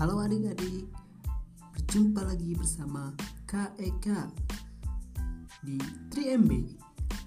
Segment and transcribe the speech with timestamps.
[0.00, 0.88] Halo adik-adik,
[1.76, 3.12] berjumpa lagi bersama
[3.44, 4.32] Kak Eka
[5.60, 5.76] di
[6.08, 6.72] 3MB.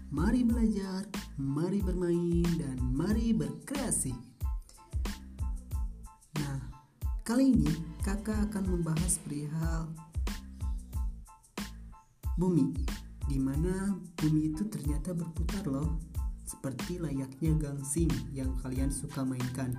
[0.10, 1.06] Mari belajar,
[1.38, 4.10] mari bermain, dan mari berkreasi.
[6.42, 6.58] Nah,
[7.22, 7.70] kali ini
[8.02, 9.94] kakak akan membahas perihal
[12.42, 12.74] bumi,
[13.30, 16.02] di mana bumi itu ternyata berputar loh,
[16.42, 19.78] seperti layaknya gangsing yang kalian suka mainkan.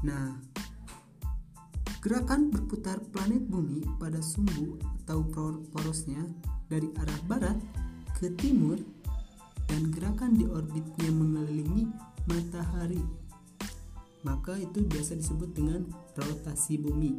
[0.00, 0.56] Nah,
[1.98, 5.26] gerakan berputar planet bumi pada sumbu atau
[5.74, 6.22] porosnya
[6.70, 7.58] dari arah barat
[8.14, 8.78] ke timur
[9.66, 11.90] dan gerakan di orbitnya mengelilingi
[12.30, 13.02] matahari.
[14.22, 17.18] Maka itu biasa disebut dengan rotasi bumi.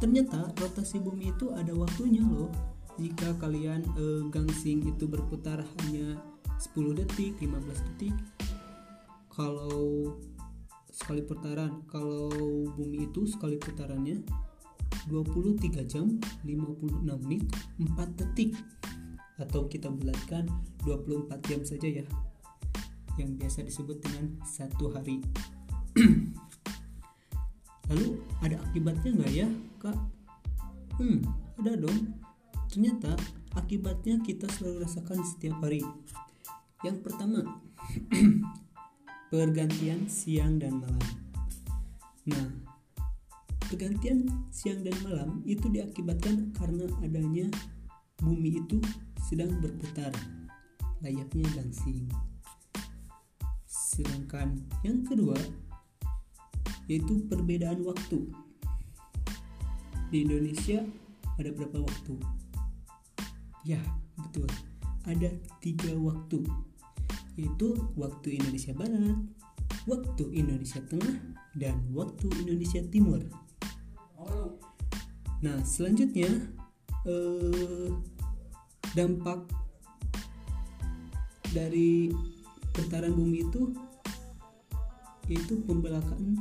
[0.00, 2.50] Ternyata rotasi bumi itu ada waktunya loh.
[3.00, 6.20] Jika kalian e, gangsing itu berputar hanya
[6.60, 8.14] 10 detik, 15 detik.
[9.32, 10.12] Kalau
[10.92, 12.28] sekali putaran, kalau
[12.76, 14.22] bumi itu sekali putarannya
[15.08, 17.48] 23 jam 56 menit
[17.80, 18.52] 4 detik.
[19.40, 20.46] Atau kita bulatkan
[20.84, 22.06] 24 jam saja ya.
[23.16, 25.24] Yang biasa disebut dengan satu hari.
[27.90, 28.08] Lalu
[28.44, 29.48] ada akibatnya nggak ya
[29.82, 29.98] kak?
[31.00, 32.18] Hmm ada dong.
[32.72, 33.14] Ternyata
[33.54, 35.84] akibatnya kita selalu rasakan setiap hari.
[36.82, 37.62] Yang pertama
[39.32, 41.08] pergantian siang dan malam
[42.28, 42.62] nah
[43.72, 47.48] Pergantian siang dan malam itu diakibatkan karena adanya
[48.20, 48.76] bumi itu
[49.16, 50.12] sedang berputar
[51.00, 52.04] layaknya gangsing.
[53.64, 55.40] Sedangkan yang kedua
[56.84, 58.28] yaitu perbedaan waktu.
[60.12, 60.84] Di Indonesia
[61.40, 62.20] ada berapa waktu?
[63.64, 63.80] Ya,
[64.20, 64.52] betul.
[65.08, 65.32] Ada
[65.64, 66.44] tiga waktu,
[67.36, 69.16] yaitu waktu Indonesia Barat,
[69.88, 71.16] waktu Indonesia Tengah,
[71.56, 73.20] dan waktu Indonesia Timur.
[75.42, 76.30] Nah, selanjutnya
[77.02, 77.88] eh,
[78.94, 79.42] dampak
[81.50, 82.14] dari
[82.72, 83.74] putaran bumi itu
[85.28, 86.38] yaitu pembelakan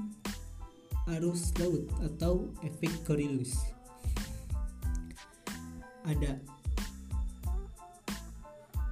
[1.17, 3.57] arus laut atau efek Coriolis.
[6.05, 6.37] Ada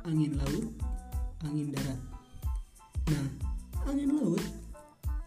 [0.06, 0.74] angin laut,
[1.46, 2.00] angin darat.
[3.10, 3.28] Nah,
[3.88, 4.44] angin laut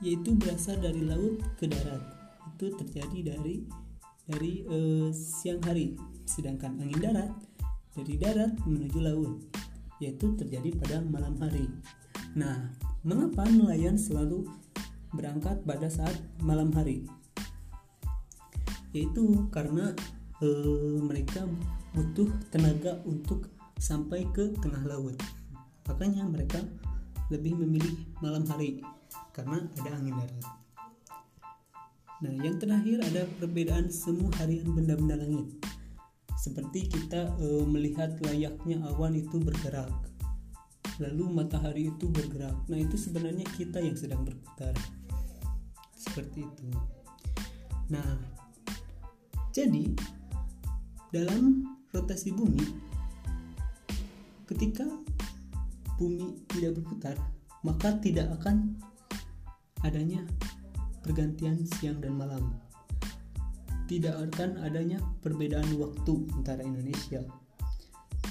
[0.02, 2.02] yaitu berasal dari laut ke darat.
[2.54, 3.62] Itu terjadi dari
[4.26, 5.94] dari uh, siang hari,
[6.26, 7.32] sedangkan angin darat
[7.94, 9.38] dari darat menuju laut,
[10.02, 11.70] yaitu terjadi pada malam hari.
[12.34, 12.72] Nah,
[13.06, 14.48] mengapa nelayan selalu
[15.14, 17.06] berangkat pada saat malam hari?
[18.92, 19.92] Yaitu karena
[20.42, 21.44] uh, mereka
[21.92, 25.16] butuh tenaga untuk sampai ke tengah laut.
[25.90, 26.60] Makanya mereka
[27.32, 28.84] lebih memilih malam hari
[29.32, 30.46] karena ada angin darat.
[32.22, 35.58] Nah, yang terakhir ada perbedaan semu harian benda-benda langit.
[36.38, 39.90] Seperti kita e, melihat layaknya awan itu bergerak,
[41.02, 42.54] lalu matahari itu bergerak.
[42.70, 44.74] Nah, itu sebenarnya kita yang sedang berputar.
[45.98, 46.66] Seperti itu.
[47.90, 48.22] Nah,
[49.50, 49.90] jadi
[51.10, 52.64] dalam rotasi bumi
[54.46, 54.86] ketika
[56.02, 57.14] bumi tidak berputar,
[57.62, 58.74] maka tidak akan
[59.86, 60.26] adanya
[61.06, 62.58] pergantian siang dan malam.
[63.86, 67.22] Tidak akan adanya perbedaan waktu antara Indonesia.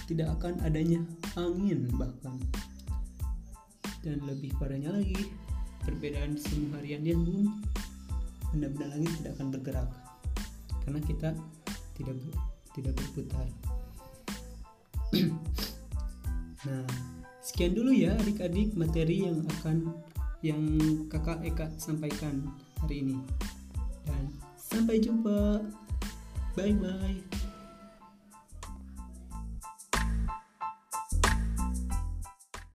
[0.04, 1.00] Tidak akan adanya
[1.40, 2.36] angin bahkan.
[4.04, 5.32] Dan lebih parahnya lagi,
[5.88, 7.48] perbedaan suhu harian dan bumi
[8.52, 9.90] benda-benda langit tidak akan bergerak
[10.84, 11.30] karena kita
[11.96, 12.16] tidak
[12.76, 13.48] tidak berputar.
[16.68, 16.88] nah,
[17.42, 19.92] sekian dulu ya adik-adik materi yang akan
[20.46, 20.62] yang
[21.10, 22.46] kakak Eka sampaikan
[22.82, 23.18] hari ini.
[24.06, 25.62] Dan sampai jumpa.
[26.52, 27.41] Bye bye